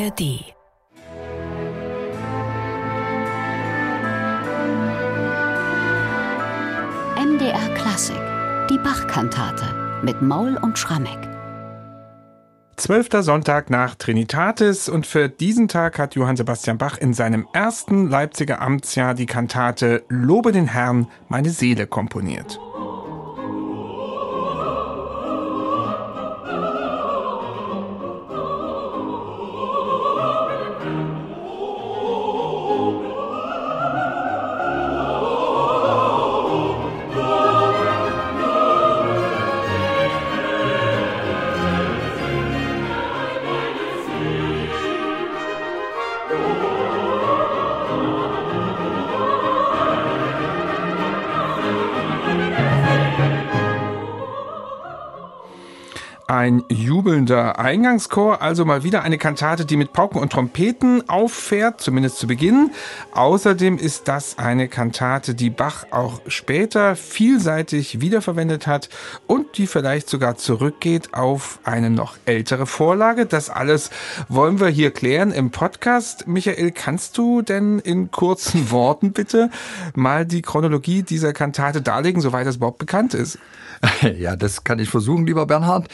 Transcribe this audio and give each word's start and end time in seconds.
ARD. 0.00 0.54
MDR 7.16 7.74
Klassik, 7.74 8.16
die 8.70 8.78
Bachkantate 8.78 10.00
mit 10.02 10.22
Maul 10.22 10.56
und 10.62 10.78
Schrammeck. 10.78 11.18
Zwölfter 12.76 13.22
Sonntag 13.22 13.68
nach 13.68 13.94
Trinitatis 13.94 14.88
und 14.88 15.06
für 15.06 15.28
diesen 15.28 15.68
Tag 15.68 15.98
hat 15.98 16.14
Johann 16.14 16.36
Sebastian 16.36 16.78
Bach 16.78 16.96
in 16.96 17.12
seinem 17.12 17.46
ersten 17.52 18.08
Leipziger 18.08 18.62
Amtsjahr 18.62 19.14
die 19.14 19.26
Kantate 19.26 20.04
Lobe 20.08 20.52
den 20.52 20.68
Herrn, 20.68 21.08
meine 21.28 21.50
Seele 21.50 21.86
komponiert. 21.86 22.58
Ein 56.40 56.64
jubelnder 56.70 57.58
Eingangschor, 57.58 58.40
also 58.40 58.64
mal 58.64 58.82
wieder 58.82 59.02
eine 59.02 59.18
Kantate, 59.18 59.66
die 59.66 59.76
mit 59.76 59.92
Pauken 59.92 60.18
und 60.18 60.32
Trompeten 60.32 61.06
auffährt, 61.06 61.82
zumindest 61.82 62.16
zu 62.16 62.26
Beginn. 62.26 62.70
Außerdem 63.12 63.76
ist 63.76 64.08
das 64.08 64.38
eine 64.38 64.66
Kantate, 64.66 65.34
die 65.34 65.50
Bach 65.50 65.84
auch 65.90 66.22
später 66.28 66.96
vielseitig 66.96 68.00
wiederverwendet 68.00 68.66
hat 68.66 68.88
und 69.26 69.58
die 69.58 69.66
vielleicht 69.66 70.08
sogar 70.08 70.38
zurückgeht 70.38 71.12
auf 71.12 71.58
eine 71.64 71.90
noch 71.90 72.16
ältere 72.24 72.64
Vorlage. 72.64 73.26
Das 73.26 73.50
alles 73.50 73.90
wollen 74.30 74.60
wir 74.60 74.68
hier 74.68 74.92
klären 74.92 75.32
im 75.32 75.50
Podcast. 75.50 76.26
Michael, 76.26 76.70
kannst 76.70 77.18
du 77.18 77.42
denn 77.42 77.80
in 77.80 78.10
kurzen 78.10 78.70
Worten 78.70 79.12
bitte 79.12 79.50
mal 79.94 80.24
die 80.24 80.40
Chronologie 80.40 81.02
dieser 81.02 81.34
Kantate 81.34 81.82
darlegen, 81.82 82.22
soweit 82.22 82.46
das 82.46 82.56
überhaupt 82.56 82.78
bekannt 82.78 83.12
ist? 83.12 83.38
Ja, 84.18 84.36
das 84.36 84.64
kann 84.64 84.78
ich 84.78 84.88
versuchen, 84.88 85.26
lieber 85.26 85.46
Bernhard. 85.46 85.88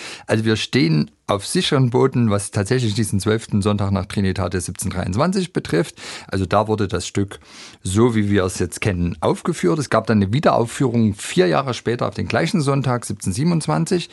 Wir 0.44 0.56
stehen 0.56 1.10
auf 1.28 1.44
sicheren 1.46 1.90
Boden, 1.90 2.30
was 2.30 2.52
tatsächlich 2.52 2.94
diesen 2.94 3.18
12. 3.18 3.60
Sonntag 3.60 3.90
nach 3.90 4.06
Trinitate 4.06 4.58
1723 4.58 5.52
betrifft. 5.52 5.96
Also 6.28 6.46
da 6.46 6.68
wurde 6.68 6.86
das 6.86 7.06
Stück 7.06 7.40
so, 7.82 8.14
wie 8.14 8.30
wir 8.30 8.44
es 8.44 8.60
jetzt 8.60 8.80
kennen, 8.80 9.16
aufgeführt. 9.20 9.78
Es 9.80 9.90
gab 9.90 10.06
dann 10.06 10.18
eine 10.18 10.32
Wiederaufführung 10.32 11.14
vier 11.14 11.48
Jahre 11.48 11.74
später 11.74 12.06
auf 12.06 12.14
den 12.14 12.28
gleichen 12.28 12.60
Sonntag 12.60 13.02
1727. 13.02 14.08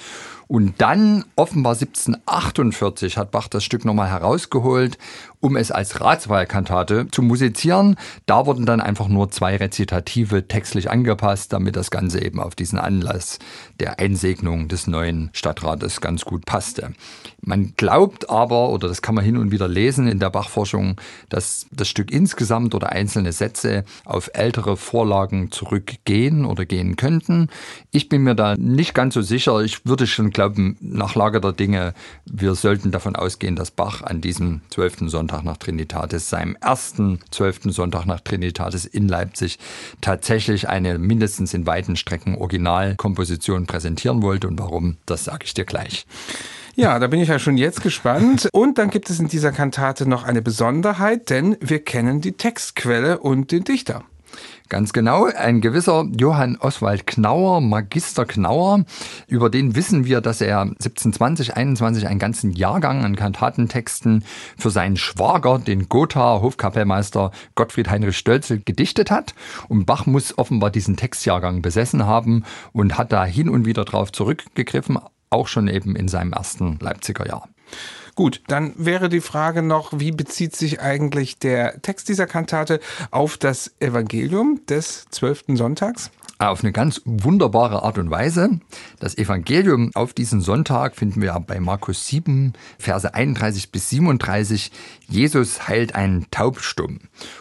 Und 0.48 0.82
dann, 0.82 1.26
offenbar 1.36 1.74
1748, 1.74 3.18
hat 3.18 3.32
Bach 3.32 3.48
das 3.48 3.64
Stück 3.64 3.86
nochmal 3.86 4.10
herausgeholt, 4.10 4.98
um 5.40 5.56
es 5.56 5.72
als 5.72 6.02
Ratswahlkantate 6.02 7.08
zu 7.12 7.22
musizieren. 7.22 7.96
Da 8.26 8.46
wurden 8.46 8.66
dann 8.66 8.82
einfach 8.82 9.08
nur 9.08 9.32
zwei 9.32 9.56
Rezitative 9.56 10.48
textlich 10.48 10.92
angepasst, 10.92 11.54
damit 11.54 11.76
das 11.76 11.92
Ganze 11.92 12.24
eben 12.24 12.40
auf 12.40 12.56
diesen 12.56 12.78
Anlass 12.78 13.40
der 13.80 14.00
Einsegnung 14.00 14.68
des 14.68 14.86
neuen 14.88 15.30
Stadtrates 15.34 16.02
ganz 16.02 16.26
gut 16.26 16.46
passte. 16.46 16.94
Man 17.46 17.74
glaubt 17.76 18.30
aber, 18.30 18.70
oder 18.70 18.88
das 18.88 19.02
kann 19.02 19.16
man 19.16 19.26
hin 19.26 19.36
und 19.36 19.52
wieder 19.52 19.68
lesen 19.68 20.08
in 20.08 20.20
der 20.20 20.30
Bachforschung, 20.30 20.96
dass 21.28 21.68
das 21.72 21.90
Stück 21.90 22.10
insgesamt 22.10 22.74
oder 22.74 22.92
einzelne 22.92 23.34
Sätze 23.34 23.84
auf 24.06 24.32
ältere 24.34 24.78
Vorlagen 24.78 25.52
zurückgehen 25.52 26.46
oder 26.46 26.66
gehen 26.66 26.96
könnten. 26.96 27.50
Ich 27.92 28.08
bin 28.08 28.24
mir 28.24 28.36
da 28.36 28.56
nicht 28.56 28.94
ganz 28.94 29.14
so 29.14 29.22
sicher. 29.22 29.60
Ich 29.62 29.86
würde 29.86 30.08
schon 30.08 30.30
glauben, 30.30 30.78
nach 30.80 31.16
Lage 31.16 31.42
der 31.42 31.52
Dinge, 31.52 31.94
wir 32.26 32.56
sollten 32.56 32.92
davon 32.92 33.18
ausgehen, 33.18 33.58
dass 33.58 33.72
Bach 33.72 34.02
an 34.02 34.22
diesem 34.22 34.62
zwölften 34.70 35.10
Sonntag 35.10 35.44
nach 35.44 35.58
Trinitatis, 35.58 36.30
seinem 36.30 36.56
ersten 36.62 37.20
zwölften 37.30 37.72
Sonntag 37.72 38.06
nach 38.06 38.22
Trinitatis 38.22 38.86
in 38.86 39.10
Leipzig, 39.10 39.60
tatsächlich 40.00 40.70
eine 40.70 40.98
mindestens 40.98 41.54
in 41.54 41.68
weiten 41.68 41.98
Strecken 41.98 42.36
Originalkomposition 42.36 43.66
präsentieren 43.66 44.22
wollte. 44.22 44.48
Und 44.48 44.60
warum, 44.60 44.96
das 45.06 45.26
sage 45.26 45.44
ich 45.44 45.54
dir 45.54 45.66
gleich. 45.66 46.06
Ja, 46.76 46.98
da 46.98 47.06
bin 47.06 47.20
ich 47.20 47.30
ja 47.30 47.38
schon 47.38 47.58
jetzt 47.58 47.84
gespannt. 47.84 48.50
Und 48.52 48.80
dann 48.80 48.90
gibt 48.90 49.12
es 49.12 49.20
in 49.20 49.28
dieser 49.28 49.52
Kantate 49.52 50.10
noch 50.10 50.24
eine 50.24 50.42
Besonderheit, 50.42 51.30
denn 51.30 51.56
wir 51.60 51.84
kennen 51.84 52.20
die 52.20 52.32
Textquelle 52.32 53.20
und 53.20 53.52
den 53.52 53.64
Dichter. 53.64 54.04
Ganz 54.70 54.92
genau, 54.92 55.26
ein 55.26 55.62
gewisser 55.62 56.08
Johann 56.18 56.58
Oswald 56.58 57.06
Knauer, 57.06 57.62
Magister 57.62 58.26
Knauer, 58.26 58.86
über 59.28 59.52
den 59.52 59.76
wissen 59.76 60.06
wir, 60.06 60.20
dass 60.20 60.42
er 60.42 60.62
1720, 60.62 61.56
21 61.56 62.08
einen 62.08 62.18
ganzen 62.18 62.54
Jahrgang 62.54 63.06
an 63.06 63.16
Kantatentexten 63.16 64.24
für 64.58 64.72
seinen 64.72 64.98
Schwager, 64.98 65.60
den 65.60 65.90
Gotha 65.90 66.42
Hofkapellmeister 66.42 67.30
Gottfried 67.54 67.92
Heinrich 67.92 68.18
Stölzel, 68.18 68.64
gedichtet 68.66 69.12
hat. 69.12 69.36
Und 69.68 69.86
Bach 69.86 70.08
muss 70.08 70.36
offenbar 70.40 70.72
diesen 70.72 70.98
Textjahrgang 70.98 71.62
besessen 71.62 72.08
haben 72.08 72.44
und 72.72 72.98
hat 72.98 73.12
da 73.12 73.26
hin 73.26 73.50
und 73.50 73.68
wieder 73.68 73.86
drauf 73.86 74.12
zurückgegriffen, 74.12 74.98
auch 75.34 75.48
schon 75.48 75.68
eben 75.68 75.96
in 75.96 76.08
seinem 76.08 76.34
ersten 76.34 76.78
Leipziger 76.80 77.28
Jahr. 77.28 77.50
Gut, 78.16 78.42
dann 78.48 78.74
wäre 78.78 79.10
die 79.10 79.22
Frage 79.22 79.64
noch, 79.64 80.00
wie 80.00 80.12
bezieht 80.12 80.56
sich 80.56 80.82
eigentlich 80.82 81.40
der 81.40 81.82
Text 81.82 82.10
dieser 82.10 82.28
Kantate 82.28 82.80
auf 83.10 83.38
das 83.38 83.72
Evangelium 83.80 84.62
des 84.68 85.06
zwölften 85.10 85.58
Sonntags? 85.58 86.12
Auf 86.40 86.64
eine 86.64 86.74
ganz 86.74 87.02
wunderbare 87.06 87.84
Art 87.84 87.98
und 87.98 88.12
Weise. 88.12 88.60
Das 89.00 89.18
Evangelium 89.18 89.92
auf 89.94 90.14
diesen 90.14 90.42
Sonntag 90.42 90.96
finden 90.96 91.22
wir 91.22 91.34
bei 91.40 91.60
Markus 91.60 92.08
7, 92.08 92.54
Verse 92.78 93.14
31 93.14 93.72
bis 93.72 93.90
37. 93.90 94.72
Jesus 95.08 95.68
heilt 95.68 95.96
einen 95.96 96.26
Taubstumm. 96.32 97.00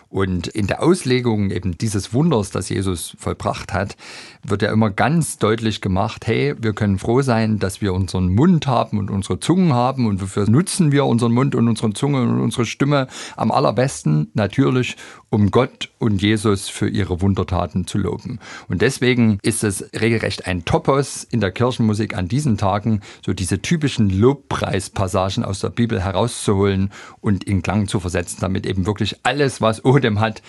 Und 0.08 0.46
in 0.46 0.66
der 0.66 0.82
Auslegung 0.82 1.50
eben 1.50 1.78
dieses 1.78 2.12
Wunders, 2.12 2.50
das 2.50 2.68
Jesus 2.68 3.16
vollbracht 3.18 3.72
hat, 3.72 3.96
wird 4.42 4.60
ja 4.60 4.70
immer 4.70 4.90
ganz 4.90 5.38
deutlich 5.38 5.80
gemacht, 5.80 6.26
hey, 6.26 6.54
wir 6.60 6.74
können 6.74 6.98
froh 6.98 7.22
sein, 7.22 7.58
dass 7.58 7.80
wir 7.80 7.94
unseren 7.94 8.28
Mund 8.28 8.66
haben 8.66 8.98
und 8.98 9.10
unsere 9.10 9.40
Zungen 9.40 9.72
haben 9.72 10.06
und 10.06 10.20
wofür 10.20 10.48
nutzen 10.62 10.92
wir 10.92 11.06
unseren 11.06 11.32
Mund 11.32 11.56
und 11.56 11.66
unsere 11.66 11.92
Zunge 11.92 12.22
und 12.22 12.40
unsere 12.40 12.66
Stimme 12.66 13.08
am 13.34 13.50
allerbesten? 13.50 14.30
Natürlich, 14.34 14.96
um 15.28 15.50
Gott 15.50 15.90
und 15.98 16.22
Jesus 16.22 16.68
für 16.68 16.88
ihre 16.88 17.20
Wundertaten 17.20 17.84
zu 17.88 17.98
loben. 17.98 18.38
Und 18.68 18.80
deswegen 18.80 19.40
ist 19.42 19.64
es 19.64 19.90
regelrecht 19.92 20.46
ein 20.46 20.64
Topos 20.64 21.24
in 21.24 21.40
der 21.40 21.50
Kirchenmusik 21.50 22.16
an 22.16 22.28
diesen 22.28 22.58
Tagen, 22.58 23.00
so 23.26 23.32
diese 23.32 23.60
typischen 23.60 24.08
Lobpreispassagen 24.08 25.44
aus 25.44 25.58
der 25.58 25.70
Bibel 25.70 26.00
herauszuholen 26.00 26.92
und 27.20 27.42
in 27.42 27.62
Klang 27.62 27.88
zu 27.88 27.98
versetzen, 27.98 28.38
damit 28.40 28.64
eben 28.64 28.86
wirklich 28.86 29.16
alles, 29.24 29.60
was 29.60 29.84
Odem 29.84 30.20
hat, 30.20 30.42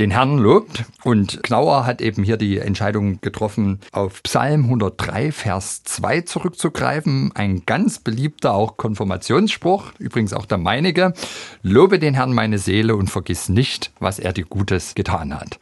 den 0.00 0.10
Herrn 0.10 0.38
lobt. 0.38 0.84
Und 1.04 1.42
Knauer 1.42 1.86
hat 1.86 2.00
eben 2.00 2.22
hier 2.22 2.36
die 2.36 2.58
Entscheidung 2.58 3.20
getroffen, 3.20 3.80
auf 3.92 4.22
Psalm 4.22 4.64
103, 4.64 5.32
Vers 5.32 5.84
2 5.84 6.22
zurückzugreifen. 6.22 7.32
Ein 7.34 7.62
ganz 7.66 7.98
beliebter 7.98 8.54
auch 8.54 8.76
Konfirmationsspruch, 8.76 9.92
übrigens 9.98 10.32
auch 10.32 10.46
der 10.46 10.58
meinige. 10.58 11.12
Lobe 11.62 11.98
den 11.98 12.14
Herrn 12.14 12.34
meine 12.34 12.58
Seele 12.58 12.96
und 12.96 13.08
vergiss 13.08 13.48
nicht, 13.48 13.92
was 13.98 14.18
er 14.18 14.32
dir 14.32 14.44
Gutes 14.44 14.94
getan 14.94 15.34
hat. 15.34 15.58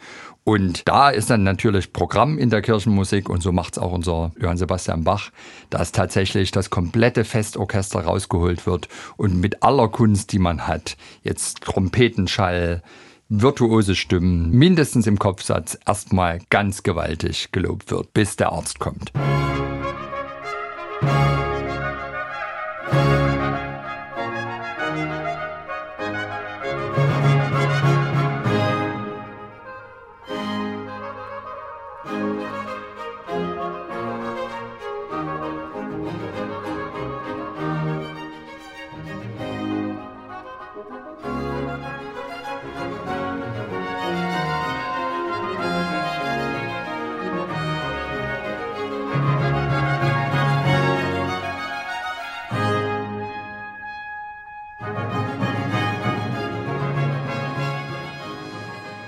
Und 0.46 0.86
da 0.86 1.08
ist 1.08 1.30
dann 1.30 1.42
natürlich 1.42 1.94
Programm 1.94 2.36
in 2.36 2.50
der 2.50 2.60
Kirchenmusik 2.60 3.30
und 3.30 3.42
so 3.42 3.50
macht 3.50 3.74
es 3.74 3.82
auch 3.82 3.92
unser 3.92 4.32
Johann 4.38 4.58
Sebastian 4.58 5.02
Bach, 5.02 5.30
dass 5.70 5.90
tatsächlich 5.90 6.50
das 6.50 6.68
komplette 6.68 7.24
Festorchester 7.24 8.00
rausgeholt 8.00 8.66
wird 8.66 8.88
und 9.16 9.40
mit 9.40 9.62
aller 9.62 9.88
Kunst, 9.88 10.32
die 10.32 10.38
man 10.38 10.66
hat, 10.66 10.98
jetzt 11.22 11.62
Trompetenschall, 11.62 12.82
virtuose 13.28 13.94
Stimmen, 13.94 14.50
mindestens 14.50 15.06
im 15.06 15.18
Kopfsatz, 15.18 15.78
erstmal 15.86 16.40
ganz 16.50 16.82
gewaltig 16.82 17.50
gelobt 17.52 17.90
wird, 17.90 18.12
bis 18.12 18.36
der 18.36 18.52
Arzt 18.52 18.78
kommt. 18.78 19.12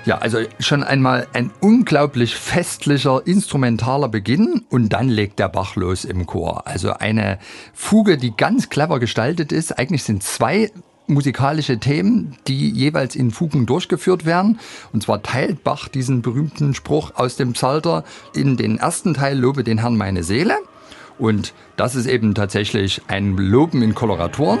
Ja, 0.07 0.19
also 0.19 0.37
schon 0.61 0.85
einmal 0.85 1.27
ein 1.33 1.51
unglaublich 1.59 2.33
festlicher, 2.33 3.23
instrumentaler 3.25 4.07
Beginn 4.07 4.63
und 4.69 4.93
dann 4.93 5.09
legt 5.09 5.37
der 5.37 5.49
Bach 5.49 5.75
los 5.75 6.05
im 6.05 6.25
Chor. 6.25 6.65
Also 6.65 6.93
eine 6.93 7.39
Fuge, 7.73 8.17
die 8.17 8.31
ganz 8.31 8.69
clever 8.69 9.01
gestaltet 9.01 9.51
ist. 9.51 9.77
Eigentlich 9.77 10.03
sind 10.03 10.23
zwei 10.23 10.71
musikalische 11.07 11.79
Themen, 11.79 12.37
die 12.47 12.69
jeweils 12.69 13.17
in 13.17 13.31
Fugen 13.31 13.65
durchgeführt 13.65 14.25
werden. 14.25 14.61
Und 14.93 15.03
zwar 15.03 15.23
teilt 15.23 15.65
Bach 15.65 15.89
diesen 15.89 16.21
berühmten 16.21 16.73
Spruch 16.73 17.11
aus 17.15 17.35
dem 17.35 17.51
Psalter 17.51 18.05
in 18.33 18.55
den 18.55 18.77
ersten 18.77 19.13
Teil 19.13 19.37
Lobe 19.37 19.65
den 19.65 19.79
Herrn 19.79 19.97
meine 19.97 20.23
Seele. 20.23 20.55
Und 21.19 21.53
das 21.75 21.95
ist 21.95 22.05
eben 22.05 22.33
tatsächlich 22.33 23.01
ein 23.09 23.35
Loben 23.35 23.81
in 23.81 23.93
Koloraturen. 23.93 24.59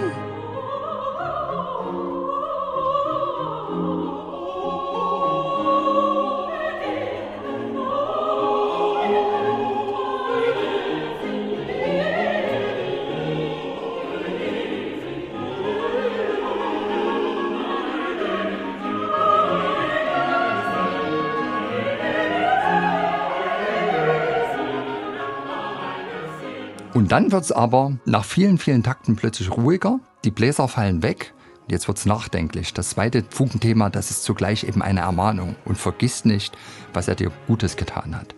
Und 26.97 27.11
dann 27.11 27.31
wird 27.31 27.43
es 27.43 27.51
aber 27.51 27.91
nach 28.05 28.25
vielen, 28.25 28.57
vielen 28.57 28.81
Takten 28.81 29.15
plötzlich 29.15 29.51
ruhiger. 29.51 29.99
Die 30.25 30.31
Bläser 30.31 30.67
fallen 30.67 31.03
weg. 31.03 31.35
Jetzt 31.67 31.87
wird 31.87 31.99
es 31.99 32.07
nachdenklich. 32.07 32.73
Das 32.73 32.89
zweite 32.89 33.23
Fugenthema, 33.29 33.91
das 33.91 34.09
ist 34.09 34.23
zugleich 34.23 34.63
eben 34.63 34.81
eine 34.81 35.01
Ermahnung. 35.01 35.55
Und 35.63 35.77
vergiss 35.77 36.25
nicht, 36.25 36.57
was 36.93 37.07
er 37.07 37.13
dir 37.13 37.31
Gutes 37.45 37.77
getan 37.77 38.15
hat. 38.15 38.33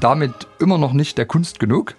Damit 0.00 0.48
immer 0.58 0.78
noch 0.78 0.92
nicht 0.92 1.18
der 1.18 1.26
Kunst 1.26 1.60
genug. 1.60 1.94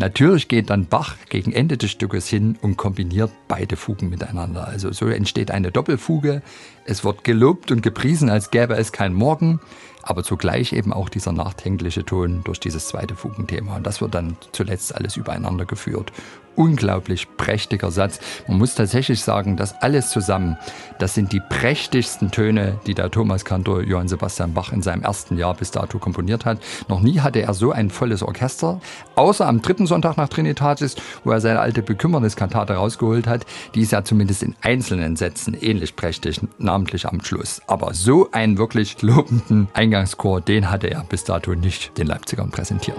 Natürlich 0.00 0.46
geht 0.46 0.70
dann 0.70 0.86
Bach 0.86 1.16
gegen 1.28 1.52
Ende 1.52 1.76
des 1.76 1.90
Stückes 1.90 2.28
hin 2.28 2.56
und 2.62 2.76
kombiniert 2.76 3.32
beide 3.48 3.76
Fugen 3.76 4.10
miteinander. 4.10 4.68
Also 4.68 4.92
so 4.92 5.08
entsteht 5.08 5.50
eine 5.50 5.72
Doppelfuge. 5.72 6.42
Es 6.84 7.02
wird 7.04 7.24
gelobt 7.24 7.72
und 7.72 7.82
gepriesen, 7.82 8.30
als 8.30 8.52
gäbe 8.52 8.76
es 8.76 8.92
kein 8.92 9.12
Morgen, 9.12 9.58
aber 10.02 10.22
zugleich 10.22 10.72
eben 10.72 10.92
auch 10.92 11.08
dieser 11.08 11.32
nachdenkliche 11.32 12.04
Ton 12.04 12.42
durch 12.44 12.60
dieses 12.60 12.86
zweite 12.86 13.16
Fugenthema. 13.16 13.76
Und 13.76 13.86
das 13.88 14.00
wird 14.00 14.14
dann 14.14 14.36
zuletzt 14.52 14.94
alles 14.94 15.16
übereinander 15.16 15.64
geführt 15.64 16.12
unglaublich 16.58 17.28
prächtiger 17.36 17.90
Satz. 17.90 18.18
Man 18.48 18.58
muss 18.58 18.74
tatsächlich 18.74 19.22
sagen, 19.22 19.56
das 19.56 19.80
alles 19.80 20.10
zusammen, 20.10 20.58
das 20.98 21.14
sind 21.14 21.32
die 21.32 21.40
prächtigsten 21.40 22.30
Töne, 22.30 22.78
die 22.86 22.94
der 22.94 23.10
Thomas 23.10 23.44
Kantor 23.44 23.82
Johann 23.82 24.08
Sebastian 24.08 24.52
Bach 24.52 24.72
in 24.72 24.82
seinem 24.82 25.02
ersten 25.02 25.38
Jahr 25.38 25.54
bis 25.54 25.70
dato 25.70 25.98
komponiert 25.98 26.44
hat. 26.44 26.58
Noch 26.88 27.00
nie 27.00 27.20
hatte 27.20 27.40
er 27.40 27.54
so 27.54 27.70
ein 27.70 27.90
volles 27.90 28.22
Orchester, 28.22 28.80
außer 29.14 29.46
am 29.46 29.62
dritten 29.62 29.86
Sonntag 29.86 30.16
nach 30.16 30.28
Trinitatis, 30.28 30.96
wo 31.22 31.30
er 31.30 31.40
seine 31.40 31.60
alte 31.60 31.82
Bekümmerniskantate 31.82 32.74
rausgeholt 32.74 33.28
hat. 33.28 33.46
Die 33.74 33.82
ist 33.82 33.92
ja 33.92 34.02
zumindest 34.02 34.42
in 34.42 34.56
einzelnen 34.60 35.14
Sätzen 35.14 35.56
ähnlich 35.58 35.94
prächtig, 35.94 36.40
namentlich 36.58 37.06
am 37.06 37.22
Schluss. 37.22 37.62
Aber 37.68 37.94
so 37.94 38.30
einen 38.32 38.58
wirklich 38.58 39.00
lobenden 39.02 39.68
Eingangschor, 39.74 40.40
den 40.40 40.70
hatte 40.70 40.90
er 40.90 41.04
bis 41.04 41.22
dato 41.22 41.54
nicht 41.54 41.96
den 41.98 42.08
Leipzigern 42.08 42.50
präsentiert. 42.50 42.98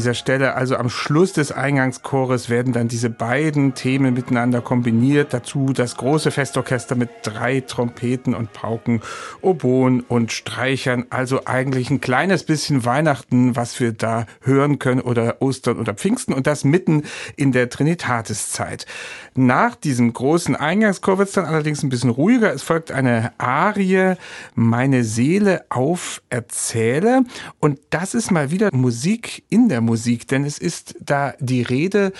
Dieser 0.00 0.14
Stelle, 0.14 0.54
also 0.54 0.76
am 0.76 0.88
Schluss 0.88 1.34
des 1.34 1.52
Eingangschores, 1.52 2.48
werden 2.48 2.72
dann 2.72 2.88
diese 2.88 3.10
beiden 3.10 3.74
Themen 3.74 4.14
miteinander 4.14 4.62
kombiniert. 4.62 5.34
Dazu 5.34 5.74
das 5.74 5.98
große 5.98 6.30
Festorchester 6.30 6.94
mit 6.94 7.10
drei 7.22 7.60
Trompeten 7.60 8.34
und 8.34 8.54
Pauken, 8.54 9.02
Oboen 9.42 10.00
und 10.00 10.32
Streichern. 10.32 11.04
Also 11.10 11.44
eigentlich 11.44 11.90
ein 11.90 12.00
kleines 12.00 12.44
bisschen 12.44 12.86
Weihnachten, 12.86 13.56
was 13.56 13.78
wir 13.78 13.92
da 13.92 14.24
hören 14.40 14.78
können 14.78 15.02
oder 15.02 15.42
Ostern 15.42 15.78
oder 15.78 15.92
Pfingsten 15.92 16.32
und 16.32 16.46
das 16.46 16.64
mitten 16.64 17.02
in 17.36 17.52
der 17.52 17.68
Trinitatiszeit. 17.68 18.86
Nach 19.34 19.74
diesem 19.76 20.14
großen 20.14 20.56
Eingangschor 20.56 21.18
wird 21.18 21.28
es 21.28 21.34
dann 21.34 21.44
allerdings 21.44 21.82
ein 21.82 21.90
bisschen 21.90 22.08
ruhiger. 22.08 22.54
Es 22.54 22.62
folgt 22.62 22.90
eine 22.90 23.32
Arie, 23.36 24.14
meine 24.54 25.04
Seele 25.04 25.66
auferzähle. 25.68 27.24
Und 27.58 27.78
das 27.90 28.14
ist 28.14 28.30
mal 28.30 28.50
wieder 28.50 28.70
Musik 28.72 29.44
in 29.50 29.68
der 29.68 29.82
Musik, 29.82 29.89
denn 30.26 30.44
es 30.44 30.58
ist 30.58 30.94
da 31.00 31.34
die 31.40 31.62
Rede 31.62 32.12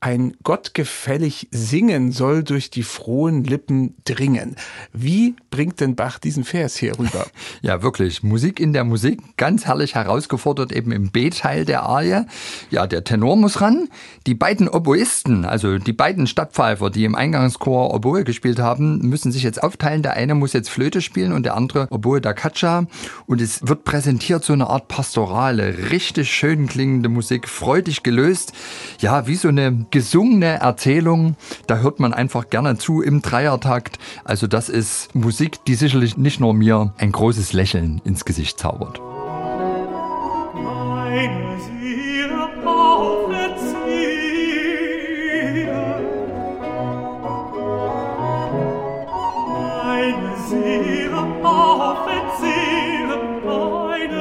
ein 0.00 0.36
gottgefällig 0.42 1.48
Singen 1.50 2.12
soll 2.12 2.44
durch 2.44 2.70
die 2.70 2.82
frohen 2.82 3.44
Lippen 3.44 3.94
dringen. 4.04 4.56
Wie 4.92 5.34
bringt 5.50 5.80
denn 5.80 5.96
Bach 5.96 6.18
diesen 6.18 6.44
Vers 6.44 6.76
hier 6.76 6.98
rüber? 6.98 7.26
Ja, 7.62 7.82
wirklich. 7.82 8.22
Musik 8.22 8.60
in 8.60 8.72
der 8.72 8.84
Musik, 8.84 9.20
ganz 9.36 9.64
herrlich 9.66 9.94
herausgefordert, 9.94 10.72
eben 10.72 10.92
im 10.92 11.10
B-Teil 11.10 11.64
der 11.64 11.82
Arie. 11.82 12.26
Ja, 12.70 12.86
der 12.86 13.02
Tenor 13.02 13.36
muss 13.36 13.60
ran. 13.60 13.88
Die 14.26 14.34
beiden 14.34 14.68
Oboisten, 14.68 15.44
also 15.44 15.78
die 15.78 15.92
beiden 15.92 16.26
Stadtpfeifer, 16.26 16.90
die 16.90 17.04
im 17.04 17.14
Eingangschor 17.14 17.94
Oboe 17.94 18.24
gespielt 18.24 18.58
haben, 18.58 18.98
müssen 18.98 19.32
sich 19.32 19.42
jetzt 19.42 19.62
aufteilen. 19.62 20.02
Der 20.02 20.12
eine 20.12 20.34
muss 20.34 20.52
jetzt 20.52 20.68
Flöte 20.68 21.00
spielen 21.00 21.32
und 21.32 21.44
der 21.44 21.56
andere 21.56 21.88
Oboe 21.90 22.20
da 22.20 22.34
Caccia. 22.34 22.86
Und 23.26 23.40
es 23.40 23.66
wird 23.66 23.84
präsentiert 23.84 24.44
so 24.44 24.52
eine 24.52 24.68
Art 24.68 24.88
pastorale, 24.88 25.90
richtig 25.90 26.30
schön 26.30 26.66
klingende 26.66 27.08
Musik, 27.08 27.48
freudig 27.48 28.02
gelöst. 28.02 28.52
Ja, 29.00 29.26
wie 29.26 29.36
so 29.36 29.48
eine 29.48 29.85
gesungene 29.90 30.60
Erzählung. 30.60 31.36
Da 31.66 31.78
hört 31.78 32.00
man 32.00 32.12
einfach 32.12 32.50
gerne 32.50 32.76
zu 32.76 33.02
im 33.02 33.22
Dreiertakt. 33.22 33.98
Also 34.24 34.46
das 34.46 34.68
ist 34.68 35.14
Musik, 35.14 35.64
die 35.64 35.74
sicherlich 35.74 36.16
nicht 36.16 36.40
nur 36.40 36.54
mir 36.54 36.92
ein 36.98 37.12
großes 37.12 37.52
Lächeln 37.52 38.00
ins 38.04 38.24
Gesicht 38.24 38.58
zaubert. 38.58 39.00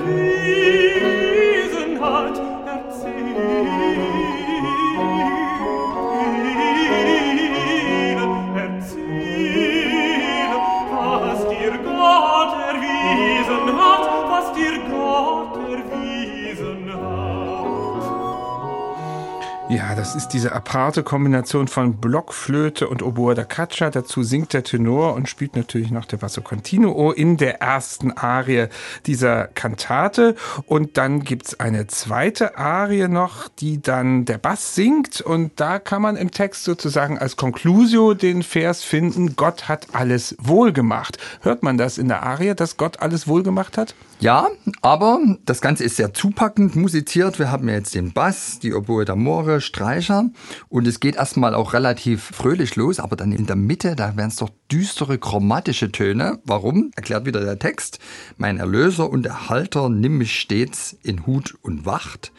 das 20.03 20.15
ist 20.15 20.33
diese 20.33 20.51
aparte 20.51 21.01
Kombination 21.01 21.69
von 21.69 21.95
Blockflöte 21.95 22.89
und 22.89 23.01
Oboe 23.01 23.35
da 23.35 23.45
Caccia. 23.45 23.89
Dazu 23.89 24.21
singt 24.21 24.51
der 24.51 24.65
Tenor 24.65 25.13
und 25.13 25.29
spielt 25.29 25.55
natürlich 25.55 25.91
noch 25.91 26.03
der 26.03 26.17
Basso 26.17 26.41
Continuo 26.41 27.13
in 27.13 27.37
der 27.37 27.61
ersten 27.61 28.11
Arie 28.11 28.67
dieser 29.05 29.47
Kantate. 29.47 30.35
Und 30.65 30.97
dann 30.97 31.23
gibt's 31.23 31.57
eine 31.57 31.87
zweite 31.87 32.57
Arie 32.57 33.07
noch, 33.07 33.47
die 33.47 33.81
dann 33.81 34.25
der 34.25 34.39
Bass 34.39 34.75
singt. 34.75 35.21
Und 35.21 35.57
da 35.61 35.79
kann 35.79 36.01
man 36.01 36.17
im 36.17 36.31
Text 36.31 36.65
sozusagen 36.65 37.17
als 37.17 37.37
Conclusio 37.37 38.13
den 38.13 38.43
Vers 38.43 38.83
finden, 38.83 39.37
Gott 39.37 39.69
hat 39.69 39.87
alles 39.93 40.35
wohl 40.37 40.73
gemacht. 40.73 41.17
Hört 41.39 41.63
man 41.63 41.77
das 41.77 41.97
in 41.97 42.09
der 42.09 42.23
Arie, 42.23 42.55
dass 42.55 42.75
Gott 42.75 42.99
alles 42.99 43.25
wohl 43.25 43.41
gemacht 43.41 43.77
hat? 43.77 43.95
Ja, 44.23 44.47
aber 44.81 45.19
das 45.45 45.59
Ganze 45.59 45.83
ist 45.83 45.97
sehr 45.97 46.13
zupackend 46.13 46.77
musiziert. 46.77 47.39
Wir 47.39 47.51
haben 47.51 47.67
ja 47.67 47.75
jetzt 47.75 47.93
den 47.93 48.13
Bass, 48.13 48.57
die 48.59 48.73
Oboe 48.73 49.03
d'Amore, 49.03 49.59
Streicher 49.93 50.29
und 50.69 50.87
es 50.87 50.99
geht 50.99 51.15
erstmal 51.15 51.53
auch 51.53 51.73
relativ 51.73 52.23
fröhlich 52.23 52.75
los, 52.75 52.99
aber 52.99 53.15
dann 53.15 53.31
in 53.31 53.45
der 53.45 53.55
Mitte, 53.55 53.95
da 53.95 54.15
werden 54.17 54.29
es 54.29 54.37
doch 54.37 54.49
düstere 54.71 55.17
chromatische 55.17 55.91
Töne. 55.91 56.39
Warum? 56.45 56.91
Erklärt 56.95 57.25
wieder 57.25 57.41
der 57.41 57.59
Text. 57.59 57.99
Mein 58.37 58.57
Erlöser 58.57 59.09
und 59.09 59.25
Erhalter 59.25 59.89
nimm 59.89 60.17
mich 60.17 60.39
stets 60.39 60.97
in 61.03 61.25
Hut 61.25 61.55
und 61.61 61.85
Wacht. 61.85 62.31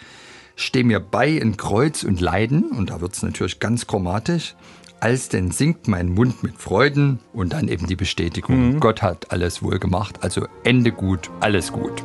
Steh 0.56 0.84
mir 0.84 1.00
bei 1.00 1.30
in 1.30 1.56
Kreuz 1.56 2.02
und 2.02 2.20
Leiden 2.20 2.70
und 2.70 2.90
da 2.90 3.00
wird 3.00 3.14
es 3.14 3.22
natürlich 3.22 3.60
ganz 3.60 3.86
chromatisch 3.86 4.54
als 5.00 5.28
denn 5.28 5.50
singt 5.50 5.86
mein 5.86 6.08
Mund 6.08 6.42
mit 6.42 6.56
Freuden 6.56 7.18
und 7.34 7.52
dann 7.52 7.68
eben 7.68 7.86
die 7.86 7.96
Bestätigung, 7.96 8.74
mhm. 8.76 8.80
Gott 8.80 9.02
hat 9.02 9.32
alles 9.32 9.62
wohl 9.62 9.78
gemacht, 9.78 10.20
also 10.22 10.46
Ende 10.62 10.92
gut, 10.92 11.30
alles 11.40 11.72
gut. 11.72 12.02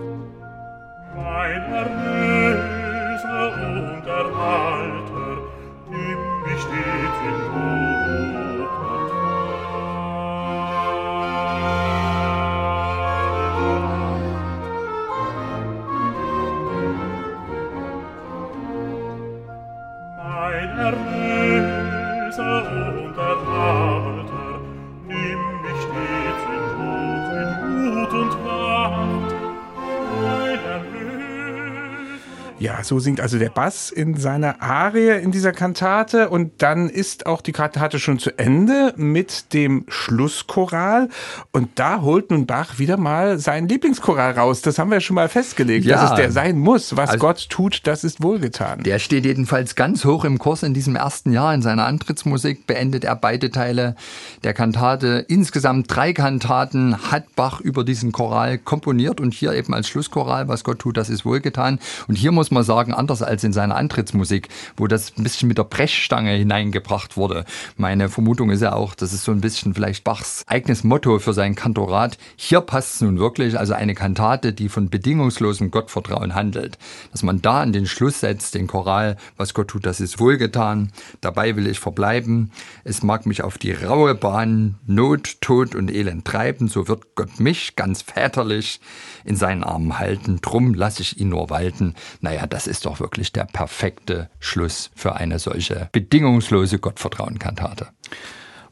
Ja, 32.60 32.84
so 32.84 33.00
singt 33.00 33.22
also 33.22 33.39
der 33.39 33.50
Bass 33.50 33.89
in 33.89 34.18
seiner 34.18 34.62
Arie 34.62 35.22
in 35.22 35.32
dieser 35.32 35.54
Kantate 35.54 36.30
und 36.30 36.62
dann 36.62 36.89
ist 36.89 37.25
auch 37.25 37.39
die 37.39 37.54
Kantate 37.54 38.00
schon 38.00 38.20
zu 38.20 38.38
Ende 38.38 38.94
mit 38.98 39.54
dem 39.54 39.86
Schlusschoral 39.88 41.08
und 41.54 41.70
da 41.75 42.01
holt 42.01 42.32
nun 42.32 42.46
Bach 42.46 42.78
wieder 42.78 42.98
mal 42.98 43.39
seinen 43.39 43.70
Lieblingschoral 43.70 44.34
raus. 44.34 44.62
Das 44.62 44.78
haben 44.78 44.92
wir 44.92 45.00
schon 45.00 45.16
mal 45.16 45.30
festgelegt, 45.30 45.86
ja. 45.86 46.01
dass 46.01 46.12
es 46.12 46.16
der 46.18 46.32
sein 46.32 46.60
muss. 46.60 46.98
Was 46.98 47.12
also, 47.12 47.20
Gott 47.20 47.50
tut, 47.50 47.88
das 47.88 48.04
ist 48.04 48.22
wohlgetan. 48.22 48.84
Der 48.84 49.00
steht 49.00 49.25
jedenfalls 49.25 49.75
ganz 49.75 50.04
hoch 50.04 50.25
im 50.25 50.38
Kurs 50.38 50.63
in 50.63 50.74
diesem 50.74 50.98
ersten 50.98 51.32
Jahr. 51.32 51.54
In 51.54 51.62
seiner 51.62 51.86
Antrittsmusik 51.86 52.68
beendet 52.68 53.06
er 53.06 53.16
beide 53.16 53.51
Teile 53.51 53.96
der 54.44 54.54
Kantate. 54.54 55.25
Insgesamt 55.30 55.86
drei 55.96 56.12
Kantaten 56.12 57.10
hat 57.10 57.36
Bach 57.38 57.62
über 57.62 57.86
diesen 57.86 58.12
Choral 58.12 58.58
komponiert 58.58 59.22
und 59.22 59.34
hier 59.34 59.54
eben 59.54 59.74
als 59.74 59.88
Schlusschoral, 59.88 60.50
was 60.50 60.66
Gott 60.66 60.80
tut, 60.80 60.98
das 60.98 61.10
ist 61.10 61.24
wohlgetan. 61.24 61.80
Und 62.10 62.16
hier 62.16 62.34
muss 62.34 62.49
muss 62.50 62.56
man 62.56 62.63
sagen, 62.63 62.94
anders 62.94 63.22
als 63.22 63.44
in 63.44 63.53
seiner 63.53 63.75
Antrittsmusik, 63.75 64.50
wo 64.75 64.88
das 64.88 65.13
ein 65.18 65.24
bisschen 65.24 65.48
mit 65.48 65.60
der 65.60 65.65
Brechstange 65.65 66.32
hineingebracht 66.32 67.15
wurde. 67.15 67.46
Meine 67.77 68.10
Vermutung 68.10 68.50
ist 68.50 68.62
ja 68.62 68.74
auch, 68.74 68.96
das 68.96 69.13
ist 69.13 69.24
so 69.24 69.32
ein 69.32 69.41
bisschen 69.41 69.75
vielleicht 69.75 70.03
Bachs 70.03 70.44
eigenes 70.48 70.84
Motto 70.84 71.20
für 71.20 71.34
sein 71.34 71.53
Kantorat. 71.53 72.18
Hier 72.36 72.62
passt 72.62 72.96
es 72.96 73.01
nun 73.01 73.20
wirklich, 73.20 73.60
also 73.60 73.74
eine 73.74 73.94
Kantate, 73.94 74.51
die 74.51 74.68
von 74.68 74.89
bedingungslosem 74.89 75.70
Gottvertrauen 75.70 76.34
handelt. 76.34 76.79
Dass 77.12 77.22
man 77.22 77.41
da 77.41 77.62
an 77.62 77.72
den 77.72 77.86
Schluss 77.86 78.20
setzt, 78.20 78.56
den 78.56 78.65
Choral, 78.65 79.18
was 79.38 79.53
Gott 79.53 79.68
tut, 79.68 79.86
das 79.86 80.00
ist 80.00 80.20
wohlgetan. 80.20 80.91
Dabei 81.22 81.56
will 81.56 81.68
ich 81.68 81.79
verbleiben. 81.79 82.51
Es 82.84 83.03
mag 83.03 83.27
mich 83.27 83.44
auf 83.44 83.60
die 83.60 83.74
raue 83.74 84.15
Bahn 84.15 84.75
Not, 84.88 85.39
Tod 85.41 85.75
und 85.75 85.91
Elend 85.91 86.25
treiben, 86.25 86.68
so 86.68 86.88
wird 86.88 87.15
Gott 87.15 87.39
mich 87.39 87.75
ganz 87.75 88.01
väterlich 88.01 88.79
in 89.24 89.36
seinen 89.36 89.63
Armen 89.63 90.00
halten. 90.00 90.39
Drum 90.41 90.74
lasse 90.74 91.01
ich 91.03 91.20
ihn 91.20 91.29
nur 91.29 91.50
walten. 91.50 91.94
Naja, 92.22 92.38
naja, 92.39 92.48
das 92.48 92.67
ist 92.67 92.86
doch 92.86 93.01
wirklich 93.01 93.34
der 93.34 93.43
perfekte 93.43 94.29
Schluss 94.39 94.91
für 94.96 95.15
eine 95.15 95.39
solche 95.39 95.89
bedingungslose 95.91 96.79
Gottvertrauen-Kantate. 96.79 97.89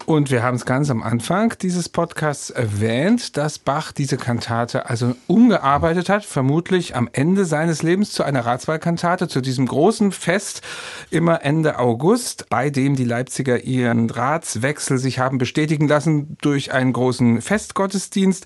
Und 0.08 0.32
wir 0.32 0.42
haben 0.42 0.56
es 0.56 0.66
ganz 0.66 0.90
am 0.90 1.04
Anfang 1.04 1.54
dieses 1.62 1.90
Podcasts 1.90 2.50
erwähnt, 2.50 3.36
dass 3.36 3.60
Bach 3.60 3.92
diese 3.92 4.16
Kantate 4.16 4.90
also 4.90 5.18
umgearbeitet 5.28 6.08
hat, 6.08 6.24
vermutlich 6.24 6.96
am 6.96 7.10
Ende 7.12 7.44
seines 7.44 7.84
Lebens 7.84 8.14
zu 8.14 8.24
einer 8.24 8.46
Ratswahlkantate, 8.46 9.28
zu 9.28 9.42
diesem 9.42 9.66
großen 9.66 10.14
Fest 10.14 10.62
immer 11.10 11.44
Ende 11.44 11.78
August, 11.78 12.48
bei 12.48 12.70
dem 12.70 12.96
die 12.96 13.04
Leipziger 13.04 13.66
ihren 13.66 14.10
Ratswechsel 14.10 14.98
sich 14.98 15.20
haben 15.20 15.40
bestätigen 15.40 15.90
lassen 15.90 16.38
durch 16.40 16.72
einen 16.72 16.94
großen 16.94 17.42
Festgottesdienst. 17.42 18.46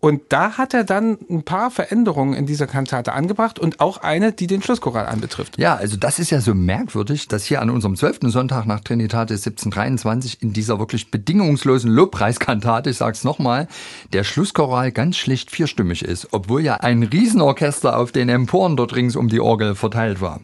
Und 0.00 0.20
da 0.28 0.58
hat 0.58 0.74
er 0.74 0.84
dann 0.84 1.16
ein 1.30 1.42
paar 1.42 1.70
Veränderungen 1.70 2.34
in 2.34 2.44
dieser 2.44 2.66
Kantate 2.66 3.14
angebracht 3.14 3.58
und 3.58 3.80
auch 3.80 3.96
eine, 3.96 4.32
die 4.32 4.46
den 4.46 4.60
Schlusschoral 4.60 5.06
anbetrifft. 5.06 5.56
Ja, 5.56 5.74
also 5.74 5.96
das 5.96 6.18
ist 6.18 6.28
ja 6.28 6.42
so 6.42 6.52
merkwürdig, 6.54 7.28
dass 7.28 7.46
hier 7.46 7.62
an 7.62 7.70
unserem 7.70 7.96
12. 7.96 8.18
Sonntag 8.24 8.66
nach 8.66 8.80
Trinitatis 8.80 9.46
1723 9.46 10.42
in 10.42 10.52
dieser 10.52 10.78
wirklich 10.78 10.97
wirklich 10.98 11.10
bedingungslosen 11.10 11.90
Lobpreiskantate, 11.92 12.90
ich 12.90 12.96
sag's 12.96 13.22
nochmal, 13.22 13.68
der 14.12 14.24
Schlusschoral 14.24 14.90
ganz 14.90 15.16
schlicht 15.16 15.50
vierstimmig 15.50 16.04
ist, 16.04 16.28
obwohl 16.32 16.62
ja 16.62 16.74
ein 16.74 17.04
Riesenorchester 17.04 17.96
auf 17.96 18.10
den 18.10 18.28
Emporen 18.28 18.76
dort 18.76 18.96
rings 18.96 19.14
um 19.14 19.28
die 19.28 19.40
Orgel 19.40 19.74
verteilt 19.76 20.20
war. 20.20 20.40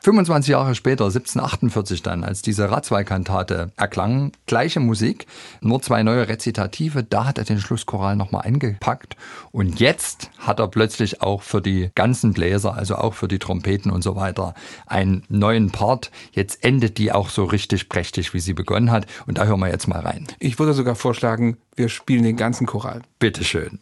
25 0.00 0.50
Jahre 0.50 0.74
später, 0.74 1.04
1748 1.04 2.02
dann, 2.02 2.24
als 2.24 2.42
diese 2.42 2.70
Ratzwei-Kantate 2.70 3.72
erklang, 3.76 4.32
gleiche 4.46 4.80
Musik, 4.80 5.26
nur 5.60 5.82
zwei 5.82 6.02
neue 6.02 6.28
Rezitative, 6.28 7.02
da 7.02 7.26
hat 7.26 7.38
er 7.38 7.44
den 7.44 7.60
Schlusschoral 7.60 8.14
nochmal 8.14 8.42
eingepackt 8.42 9.16
und 9.50 9.80
jetzt 9.80 10.30
hat 10.38 10.60
er 10.60 10.68
plötzlich 10.68 11.20
auch 11.20 11.42
für 11.42 11.60
die 11.60 11.90
ganzen 11.94 12.32
Bläser, 12.32 12.74
also 12.74 12.94
auch 12.94 13.14
für 13.14 13.28
die 13.28 13.38
Trompeten 13.38 13.90
und 13.90 14.02
so 14.02 14.14
weiter, 14.14 14.54
einen 14.86 15.24
neuen 15.28 15.70
Part. 15.70 16.10
Jetzt 16.32 16.64
endet 16.64 16.98
die 16.98 17.12
auch 17.12 17.28
so 17.28 17.44
richtig 17.44 17.88
prächtig, 17.88 18.34
wie 18.34 18.40
sie 18.40 18.54
begonnen 18.54 18.90
hat 18.90 19.06
und 19.26 19.38
da 19.38 19.44
hören 19.44 19.60
wir 19.60 19.68
jetzt 19.68 19.88
mal 19.88 20.00
rein. 20.00 20.26
Ich 20.38 20.58
würde 20.58 20.74
sogar 20.74 20.94
vorschlagen, 20.94 21.56
wir 21.74 21.88
spielen 21.88 22.22
den 22.22 22.36
ganzen 22.36 22.66
Choral. 22.66 23.02
Bitteschön. 23.18 23.80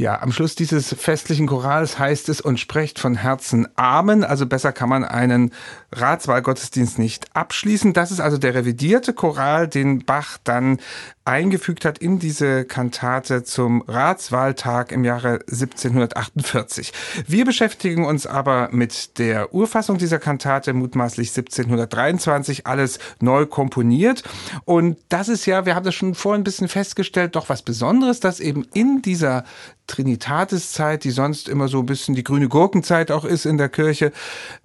Ja, 0.00 0.22
am 0.22 0.30
Schluss 0.30 0.54
dieses 0.54 0.94
festlichen 0.94 1.48
Chorals 1.48 1.98
heißt 1.98 2.28
es 2.28 2.40
und 2.40 2.60
sprecht 2.60 3.00
von 3.00 3.16
Herzen 3.16 3.66
Amen. 3.74 4.22
Also 4.22 4.46
besser 4.46 4.70
kann 4.70 4.88
man 4.88 5.02
einen 5.02 5.52
Ratswahlgottesdienst 5.90 7.00
nicht 7.00 7.34
abschließen. 7.34 7.94
Das 7.94 8.12
ist 8.12 8.20
also 8.20 8.38
der 8.38 8.54
revidierte 8.54 9.12
Choral, 9.12 9.66
den 9.66 10.04
Bach 10.04 10.38
dann 10.44 10.78
eingefügt 11.24 11.84
hat 11.84 11.98
in 11.98 12.20
diese 12.20 12.64
Kantate 12.64 13.42
zum 13.42 13.82
Ratswahltag 13.88 14.92
im 14.92 15.04
Jahre 15.04 15.40
1748. 15.50 16.92
Wir 17.26 17.44
beschäftigen 17.44 18.06
uns 18.06 18.24
aber 18.26 18.68
mit 18.70 19.18
der 19.18 19.52
Urfassung 19.52 19.98
dieser 19.98 20.20
Kantate, 20.20 20.74
mutmaßlich 20.74 21.30
1723, 21.30 22.68
alles 22.68 23.00
neu 23.20 23.46
komponiert. 23.46 24.22
Und 24.64 24.96
das 25.08 25.28
ist 25.28 25.44
ja, 25.44 25.66
wir 25.66 25.74
haben 25.74 25.84
das 25.84 25.96
schon 25.96 26.14
vorhin 26.14 26.42
ein 26.42 26.44
bisschen 26.44 26.68
festgestellt, 26.68 27.34
doch 27.34 27.48
was 27.48 27.62
Besonderes, 27.62 28.20
dass 28.20 28.38
eben 28.38 28.64
in 28.72 29.02
dieser 29.02 29.44
Trinitatiszeit, 29.88 31.02
die 31.02 31.10
sonst 31.10 31.48
immer 31.48 31.66
so 31.66 31.80
ein 31.80 31.86
bisschen 31.86 32.14
die 32.14 32.22
grüne 32.22 32.48
Gurkenzeit 32.48 33.10
auch 33.10 33.24
ist 33.24 33.44
in 33.44 33.58
der 33.58 33.68
Kirche, 33.68 34.12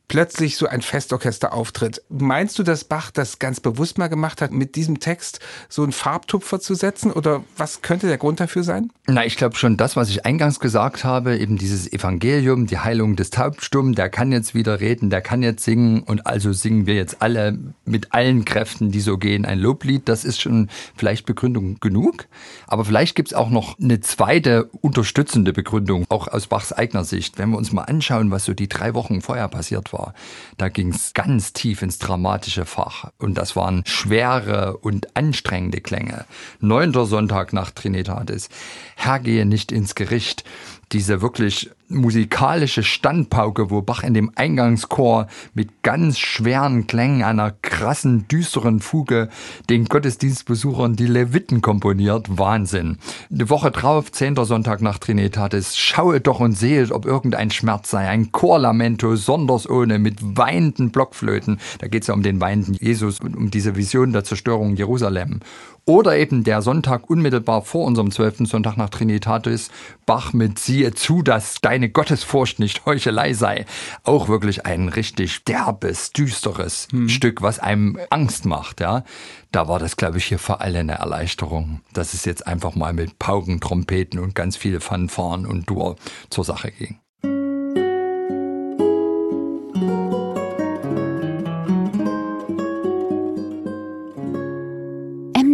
plötzlich 0.07 0.57
so 0.57 0.67
ein 0.67 0.81
Festorchester 0.81 1.53
auftritt. 1.53 2.01
Meinst 2.09 2.59
du, 2.59 2.63
dass 2.63 2.83
Bach 2.83 3.09
das 3.11 3.39
ganz 3.39 3.59
bewusst 3.59 3.97
mal 3.97 4.09
gemacht 4.09 4.41
hat, 4.41 4.51
mit 4.51 4.75
diesem 4.75 4.99
Text 4.99 5.39
so 5.69 5.83
einen 5.83 5.91
Farbtupfer 5.91 6.59
zu 6.59 6.75
setzen? 6.75 7.11
Oder 7.11 7.43
was 7.57 7.81
könnte 7.81 8.07
der 8.07 8.17
Grund 8.17 8.39
dafür 8.39 8.63
sein? 8.63 8.91
Na, 9.07 9.25
ich 9.25 9.37
glaube 9.37 9.55
schon 9.55 9.77
das, 9.77 9.95
was 9.95 10.09
ich 10.09 10.25
eingangs 10.25 10.59
gesagt 10.59 11.03
habe, 11.03 11.37
eben 11.37 11.57
dieses 11.57 11.91
Evangelium, 11.91 12.67
die 12.67 12.79
Heilung 12.79 13.15
des 13.15 13.29
Taubstummen, 13.29 13.95
der 13.95 14.09
kann 14.09 14.31
jetzt 14.31 14.53
wieder 14.53 14.79
reden, 14.79 15.09
der 15.09 15.21
kann 15.21 15.41
jetzt 15.41 15.63
singen 15.63 16.03
und 16.03 16.27
also 16.27 16.53
singen 16.53 16.85
wir 16.85 16.95
jetzt 16.95 17.21
alle 17.21 17.57
mit 17.85 18.13
allen 18.13 18.45
Kräften, 18.45 18.91
die 18.91 19.01
so 19.01 19.17
gehen, 19.17 19.45
ein 19.45 19.59
Loblied. 19.59 20.07
Das 20.09 20.25
ist 20.25 20.41
schon 20.41 20.69
vielleicht 20.95 21.25
Begründung 21.25 21.79
genug. 21.79 22.27
Aber 22.67 22.85
vielleicht 22.85 23.15
gibt 23.15 23.29
es 23.29 23.33
auch 23.33 23.49
noch 23.49 23.79
eine 23.79 24.01
zweite 24.01 24.69
unterstützende 24.81 25.53
Begründung, 25.53 26.05
auch 26.09 26.27
aus 26.27 26.47
Bachs 26.47 26.73
eigener 26.73 27.03
Sicht. 27.03 27.37
Wenn 27.37 27.49
wir 27.49 27.57
uns 27.57 27.71
mal 27.71 27.83
anschauen, 27.83 28.31
was 28.31 28.45
so 28.45 28.53
die 28.53 28.67
drei 28.67 28.93
Wochen 28.93 29.21
vorher 29.21 29.47
passiert 29.47 29.92
war, 29.93 30.13
da 30.57 30.69
ging 30.69 30.89
es 30.89 31.13
ganz 31.13 31.53
tief 31.53 31.81
ins 31.81 31.99
dramatische 31.99 32.65
Fach. 32.65 33.11
Und 33.19 33.35
das 33.35 33.55
waren 33.55 33.83
schwere 33.85 34.77
und 34.77 35.15
anstrengende 35.15 35.79
Klänge. 35.79 36.25
Neunter 36.59 37.05
Sonntag 37.05 37.53
nach 37.53 37.71
Trinitatis. 37.71 38.49
Herr 38.95 39.19
gehe 39.19 39.45
nicht 39.45 39.71
ins 39.71 39.95
Gericht 39.95 40.43
diese 40.91 41.21
wirklich 41.21 41.71
musikalische 41.87 42.83
Standpauke, 42.83 43.69
wo 43.69 43.81
Bach 43.81 44.03
in 44.03 44.13
dem 44.13 44.31
Eingangschor 44.35 45.27
mit 45.53 45.83
ganz 45.83 46.19
schweren 46.19 46.87
Klängen 46.87 47.23
einer 47.23 47.51
krassen, 47.61 48.27
düsteren 48.27 48.79
Fuge 48.79 49.29
den 49.69 49.85
Gottesdienstbesuchern 49.85 50.95
die 50.95 51.07
Leviten 51.07 51.61
komponiert. 51.61 52.37
Wahnsinn. 52.37 52.97
Eine 53.31 53.49
Woche 53.49 53.71
drauf, 53.71 54.11
zehnter 54.11 54.45
Sonntag 54.45 54.81
nach 54.81 54.97
Trinitatis, 54.97 55.77
schaue 55.77 56.21
doch 56.21 56.39
und 56.39 56.53
sehet, 56.53 56.91
ob 56.91 57.05
irgendein 57.05 57.51
Schmerz 57.51 57.89
sei. 57.89 58.07
Ein 58.07 58.31
Chorlamento, 58.31 59.15
sonders 59.15 59.69
ohne, 59.69 59.99
mit 59.99 60.37
weinenden 60.37 60.91
Blockflöten. 60.91 61.59
Da 61.79 61.87
geht 61.87 62.03
es 62.03 62.07
ja 62.07 62.13
um 62.13 62.23
den 62.23 62.41
weinenden 62.41 62.75
Jesus 62.75 63.19
und 63.19 63.35
um 63.35 63.51
diese 63.51 63.75
Vision 63.75 64.13
der 64.13 64.23
Zerstörung 64.23 64.75
Jerusalem. 64.75 65.39
Oder 65.85 66.17
eben 66.17 66.45
der 66.45 66.61
Sonntag 66.61 67.09
unmittelbar 67.09 67.61
vor 67.61 67.85
unserem 67.85 68.09
zwölften 68.09 68.45
Sonntag 68.45 68.77
nach 68.77 68.89
Trinitatis, 68.89 69.69
Bach 70.05 70.31
mit 70.31 70.57
Siehe 70.57 70.93
zu, 70.93 71.21
dass 71.21 71.55
deine 71.59 71.89
Gottesfurcht 71.89 72.59
nicht 72.59 72.85
Heuchelei 72.85 73.33
sei. 73.33 73.65
Auch 74.03 74.29
wirklich 74.29 74.65
ein 74.65 74.87
richtig 74.87 75.43
derbes, 75.43 76.11
düsteres 76.11 76.87
hm. 76.91 77.09
Stück, 77.09 77.41
was 77.41 77.59
einem 77.59 77.99
Angst 78.09 78.45
macht, 78.45 78.79
ja. 78.79 79.03
Da 79.51 79.67
war 79.67 79.77
das, 79.77 79.97
glaube 79.97 80.19
ich, 80.19 80.25
hier 80.25 80.39
für 80.39 80.61
alle 80.61 80.79
eine 80.79 80.93
Erleichterung, 80.93 81.81
dass 81.91 82.13
es 82.13 82.23
jetzt 82.23 82.47
einfach 82.47 82.75
mal 82.75 82.93
mit 82.93 83.19
Pauken, 83.19 83.59
Trompeten 83.59 84.19
und 84.19 84.35
ganz 84.35 84.55
viele 84.55 84.79
Fanfaren 84.79 85.45
und 85.45 85.69
Dur 85.69 85.97
zur 86.29 86.45
Sache 86.45 86.71
ging. 86.71 87.02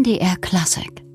MDR 0.09 0.41
Classic 0.41 1.08